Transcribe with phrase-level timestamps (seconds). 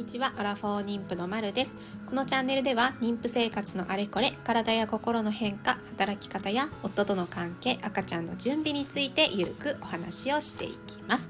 [0.00, 0.32] にちは。
[0.38, 1.76] アラフォー妊婦のまるです。
[2.06, 11.28] このチャンネルでは妊婦生活のあれこれ体や心の変化働き方や夫との関係赤ちゃんの準備についてゆるくお話をしていきます。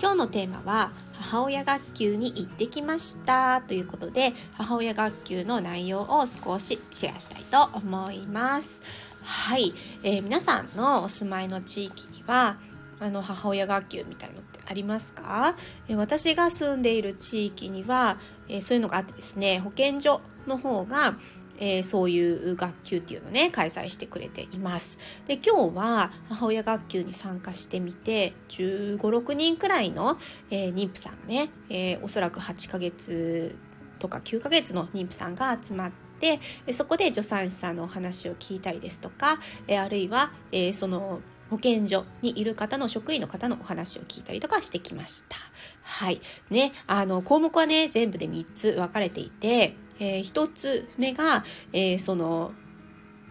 [0.00, 3.60] 今日のテーマは母親学級に行ってきました。
[3.62, 8.80] ということで母親学級の内容を少しシェアしたいと思います。
[9.24, 9.72] はい、
[10.04, 12.58] えー、皆さんのお住まいの地域には
[13.00, 15.56] あの母親学級みたいのってありますか？
[15.90, 18.16] 私が住んでいる地域には、
[18.48, 21.16] えそういうのがあってですね保健所の方が
[21.58, 24.98] え、そういう学級っていうのをね開催してくれています。
[25.26, 30.18] で今日は母親学級に参加してみて1 5 6人くらいの、
[30.50, 33.56] え、妊婦さんがね、え、おそらく8ヶ月
[33.98, 36.40] とか9ヶ月の妊婦さんが集まって
[36.72, 39.38] そこで助産師さんのお話を聞いたりですとか、
[39.68, 45.36] えあるいは、えその保健所にいる方の職員の方のお話を聞いたりとかしてきました。
[45.82, 46.20] はい。
[46.50, 52.52] ね、あの、項目はね、全部で3つ分かれていて、えー、1つ目が、えー、その、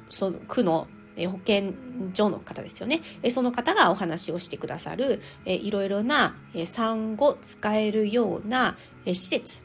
[0.09, 1.75] その区の保健
[2.13, 3.01] 所の方ですよね。
[3.29, 9.63] その方がお話をしてくださる、いろいろな産後使えるような施設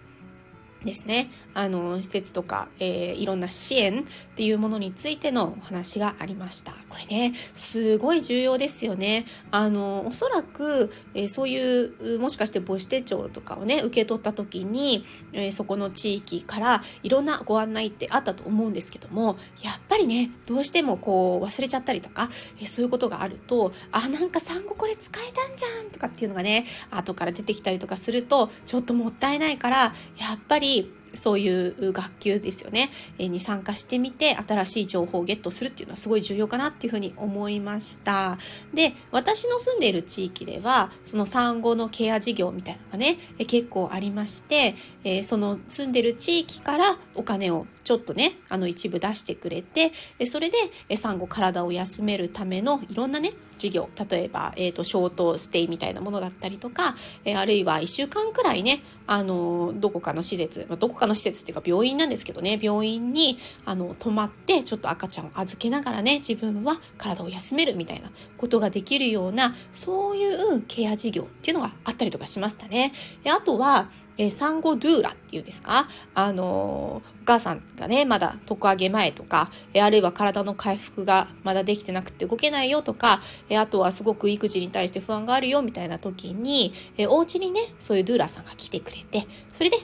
[0.84, 1.28] ですね。
[1.54, 4.04] あの、施設とか、えー、いろんな支援っ
[4.36, 6.72] ていうものについてのお話がありました。
[6.88, 9.26] これね、すごい重要ですよね。
[9.50, 29.92] あの、おそらく、えー、そういう、もしかして母子手帳とかをね、受け取った時に、えー、そこの地域からいろんなご案内ってあったと思うんですけども、やっぱりね、どうしてもこう忘れちゃったりとか、えそういうことがあると、あ、なんか産後これ使えたんじゃんとかっていうのがね、後から出てきたりとかすると、ちょっともったいないから、や
[30.34, 30.67] っぱり
[31.14, 38.38] そういう学級ですよね、えに参加してみて新しい情報をゲットするっていうのはすごい重要かなっていうふうに思いました。
[38.74, 44.74] で私の住んでいる地域ではその産後のケア事業みたいなのがね、え結構ありまして、
[45.04, 49.92] えその住んでる地域からお金をちょっとねあの一部出してくれて
[50.26, 50.58] それで
[50.94, 56.94] 産後体を休めるためのいろんなね授業例えば、えーと、ショートステイみたいなものだったりとか、
[57.24, 72.92] えー、あるいは1週間くらいねあのどこかの施設、まあ、どこかの施設っていうか病院なんですけどね病院にあの泊まってちょっと赤ちゃんを預けながらね自分は体を休めるみたいなことができるようなそういうケア事業っていうのがあったりとかしましたね。
[73.26, 73.88] あとは
[74.18, 75.88] え産後ドゥーラっていうんですか？
[76.14, 89.76] あのお母さんがねまだ床上げ前とか、えあるいは体の回復がまだできてなくて動けないよとか、えあとはすごく育児に対して不安があるよみたいな時に、えお家にねそういうドゥーラさんが来てくれてそれで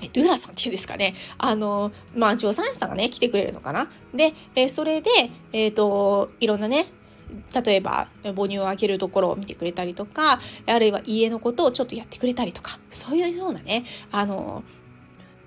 [0.00, 1.14] え、ドゥーラさんっていうんですかね？
[1.38, 3.90] あの、まあ、助産師さんがね、来てくれるのかな？
[4.14, 5.10] で、えそれで、
[5.52, 6.86] えっ、ー、と、いろんなね、
[7.64, 14.62] 例えば母乳をあげるところを見てくれたりとかあるいは家のことをちょっとやってくれたりとかそういうようなねあの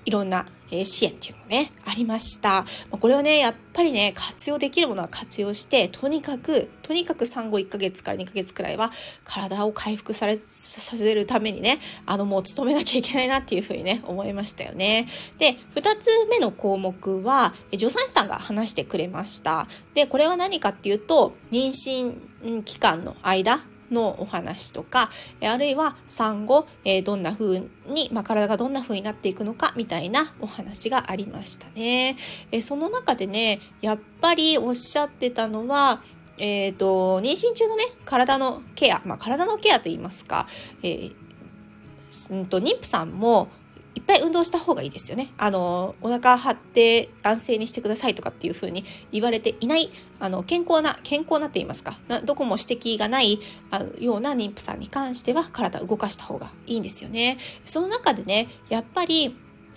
[0.05, 0.45] いろんな
[0.85, 2.65] 支援っていうのね、ありました。
[2.89, 8.91] これをね、やっぱりね、活用できるものは活用して、とにかく、とにかく産後1ヶ月から2ヶ月くらいは、
[9.25, 15.07] 体を回復され、させるためにね、あの、もう努めなきゃいけないなっていうふうにね、思いましたよね。
[15.37, 19.67] で、2つ目の項目は、助産師さんが話してくれました。
[19.93, 23.59] で、これは何かっていうと、妊娠期間の間、
[23.91, 25.09] のお話とか、
[25.41, 32.15] あるいは産後、えどんな風に、まあ、体がどんな風になっていくのかみたいなお話がありましたね。
[32.51, 36.01] えその中でね、やっぱりおっしゃってたのは、
[36.37, 40.47] えっ、ー、と、妊娠中のね、体のケア、まあ、体のケアと言いますか、
[40.81, 43.49] えー、んと、妊婦さんも、
[44.11, 45.29] いっぱい運動した方がいいですよね。
[45.37, 48.83] あの、お腹張って安静にしてくださいとかっていうふうに
[49.13, 49.89] 言われていない、
[50.19, 53.39] あの、健康な、健康なって言いますか、どこも指摘がない
[53.69, 57.37] あのような妊婦さんに関しては体動かした方がいいんですよね。
[57.63, 59.33] その中でね、やっぱり、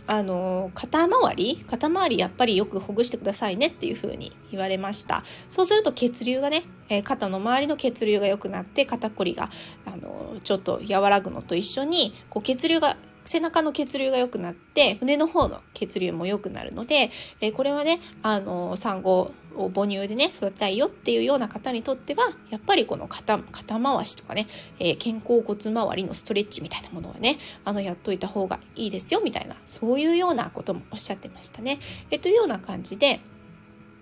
[0.06, 5.22] あの、肩周り肩周りやっぱりよくほぐしてくださいねっていうふうに言われました。
[5.49, 9.48] そうすると血流がね、え肩の周りの血流が良くなって肩こりが、
[9.86, 17.10] あの、ちょっと和らぐのと一緒に、こう血流が背中の血流が良くなって骨の方の血流も良くなるので、
[17.41, 24.47] えこれはねあの産後を母乳でね育てたいよっていうような方にとってはやっぱりこの肩肩回しとかね、
[24.78, 31.78] えー、肩甲骨周りのストレッチみたいなものはねあのやっといた方がいいですよみたいなそういうようなこともおっしゃってましたね。
[32.10, 33.21] えというような感じで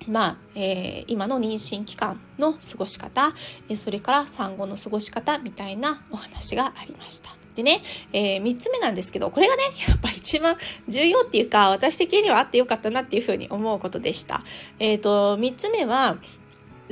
[0.08, 3.30] まあ、えー、今の妊娠期間の過ごし方、
[3.68, 7.41] えそれから産後の過ごし方みたいなお話がありました。
[7.54, 7.80] でね、
[8.12, 10.56] えー、3つ目なんですけど、これがね、 やっぱ一番
[10.88, 14.42] 重要っていうか、私的にはあってよかったなっていうふうに思うことでした。
[14.78, 16.16] えっ、ー、と、3つ目は、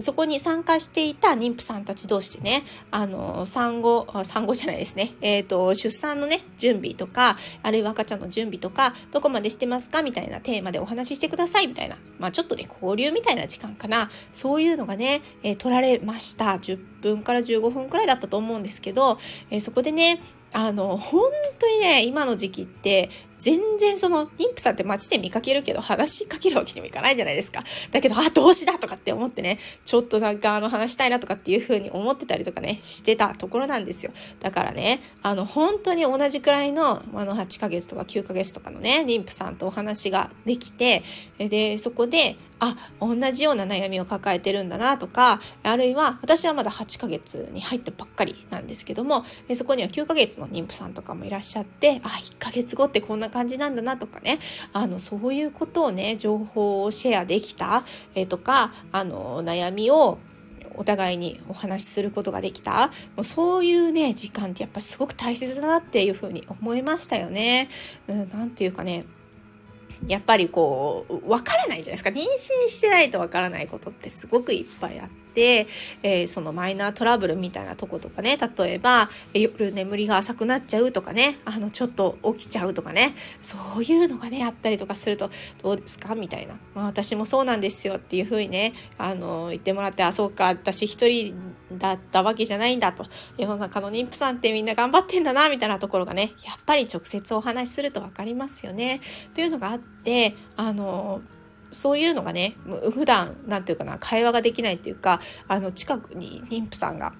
[0.01, 16.53] そこに参加していた妊婦さんたち同士でね、あの、産後、産後じゃないですね、えっ、ー、と、出産のね、準備とか、あるいは赤ちゃんの準備とか、どこまでしてますかみたいなテーマでお話ししてくださいみたいな、まあちょっとね、交流みたいな時間かな、そういうのがね、えー、取られました。
[16.53, 19.19] 10分から15分くらいだったと思うんですけど、
[19.51, 20.21] えー、そこでね、
[20.53, 21.23] あの、本
[21.59, 23.09] 当にね、今の時期って、
[23.41, 27.65] 全然その、妊婦さんって街で見かけるけど、話しかけるわけにもいかないじゃないですか。
[27.91, 34.13] だけど、あ、動詞だとかって思ってね、ちょっとなんかあの話したいなとかっていう風に思ってたりとかね、してたところなんですよ。
[34.41, 41.03] だからね、あの、本当に同じくらいの、あの、8ヶ月とか9ヶ月とかのね、妊婦さんとお話ができて、
[41.39, 49.25] で、そこで、あ、同じような悩みを抱えてるんだなとか、あるいは私はまだ8ヶ月に入ったばっかりなんですけども、
[49.55, 54.39] そこには9ヶ月の妊婦さんとかもいらっしゃって、あ、1ヶ月後ってこんな感じなんだなとかね、
[54.73, 57.83] あの、そういうことをね、情報をシェアできた、
[58.15, 60.19] えとか、あの、悩みを
[60.81, 67.69] お互いにお話しすることができたもうそういうね時間ってやっぱすごく大切だなっていうふうに思いましたよね。
[68.09, 69.05] うん、なんていうかね
[70.07, 72.11] やっぱりこう、わからないじゃないですか。
[72.11, 85.31] 妊娠してないとわからないことってすごくいっぱいあって、えー、そのマイナートラブルみたいなとことかね、例えば、夜眠りが浅くなっちゃうとかね、あの、ちょっと起きちゃうとかね、そういうのがね、あったりとかすると、
[85.63, 86.55] どうですかみたいな。
[86.75, 91.35] まあ私もそうなんですよっていうふうにね、あの、言ってもらって、あ、そうか、私一人
[91.73, 93.07] だったわけじゃないんだと。
[93.39, 99.01] 世の中の妊婦さんってみんな頑張ってんだな、みたいなところがね、やっぱり直接お話しすると分かりますよね。
[99.35, 101.23] というのがあって、あの、
[101.71, 102.57] そういうのがね、
[102.93, 107.13] 普段、なんていうかな、会話ができないっていうか、あの、近くに妊婦さんが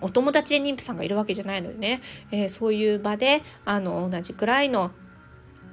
[0.00, 2.00] お友達で妊婦さんがいるわけじゃないのでね、
[2.30, 4.92] えー、そういう場であの同じくらいの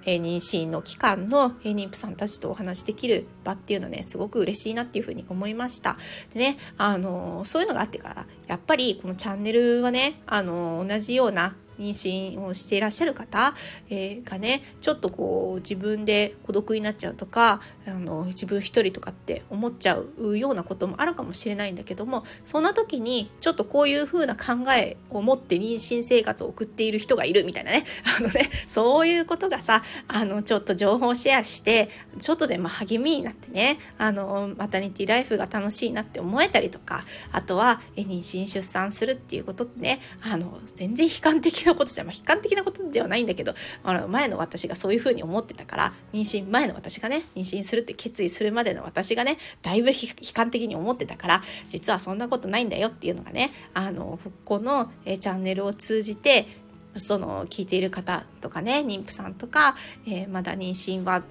[0.05, 5.97] え妊娠の期間の、え妊婦さんたちとお話しできる場っていうのね、すごく嬉しいなっていうふうに思いました。
[6.31, 11.89] でね、あのそういうのがあってから、やっぱりこのチャンネルはね、あの同じような妊
[12.35, 13.53] 娠をしていらっしゃる方、
[13.89, 27.85] えー、がねちょっとこう自分で孤独になっちゃうとかあの自分一人とかって思っちゃうようなこともあるかもしれないんだけどもそんな時にちょっとこういう風な考えを持って妊娠生活を送っている人がいるみたいなね。
[28.19, 31.89] あのねそういうことがさあのちょっと情報シェアして
[32.19, 43.53] ちょっとでも励みになってねあのマタニティライフが楽しいなって思えたりとかあとは妊娠出産するっていうことってねあの全然悲観的なことじゃ、まあ、悲観的なことではないんだけど、
[43.83, 49.95] あの、前の私がそういうふうに思ってたから、妊娠前の私がね、妊娠するって決意するまでの私がね、だいぶ悲
[50.33, 56.47] 観的に思ってたから、実はそんなことないんだよっていうのがね、あの、この、えチャンネルを通じて、
[56.95, 59.75] その聞いている方とかね妊婦さんとか、
[60.07, 61.23] えー、まだ妊娠は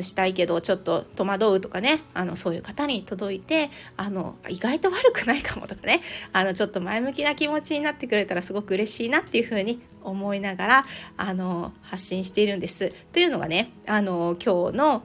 [0.00, 6.00] したいけどちょっと戸惑うとかねあのそういう方に届いてあの意外と悪くないかもとかね
[6.32, 10.84] あのちょっと前向きな気持ちになってくれたらすごく嬉しいなっていうふうに思いながら
[11.16, 12.92] あの発信しているんです。
[13.12, 15.02] というのがねあの今日の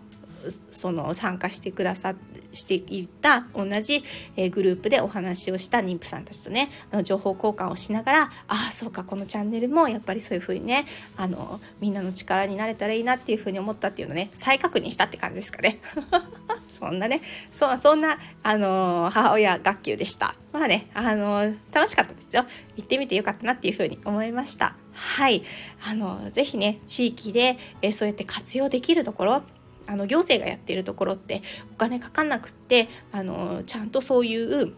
[0.70, 4.04] その参加してくださってしていた同じ、
[4.36, 10.86] えグループでお話をした妊婦さんたちとねあの情報交換をしながらああそうかこのチャンネルもやっぱりそういう風にね
[11.18, 15.80] あのみんなの力になれたらいいなっていう風に思ったっていうのね再確認したって感じですかね。
[16.70, 17.22] そんなね
[17.52, 20.36] そそんなあの母親学級でした。
[20.52, 22.46] まあねあの楽しかったですよ。
[22.78, 24.76] 行ってみてよかったなっていう風に思いました。
[24.94, 25.44] はい。
[25.90, 29.44] あの、ぜひね、地域で、えそうやって活用できるところ、
[29.90, 31.42] あの行政がやってるところって
[31.74, 34.74] お金かかんなくってあのちゃんとそういう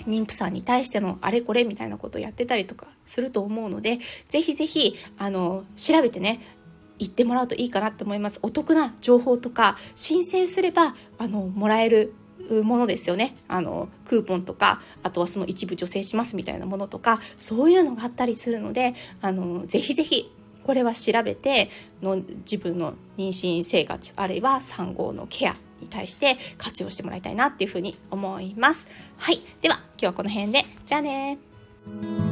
[0.00, 6.40] 妊婦さんに対してのあれこれみたいなことをやってたりとかすると思うのでぜひぜひあの調べてね
[6.98, 8.40] 行ってもらうといいかなって思います。
[8.42, 12.14] お得な情報とか申請すればあのもらえる
[12.64, 13.36] ものですよね。
[13.46, 20.32] あのクーポンとかあとはその一部助成しますみたいなものとかそういうのがあったりするのであのぜひぜひ
[20.64, 21.68] これは調べて
[22.02, 28.86] の自分の妊娠生活あるいは産後のケアに対して活用してもらいたいなっていうふうに思います。
[29.18, 29.40] はい。
[29.60, 32.31] では今日はこの辺でじゃあね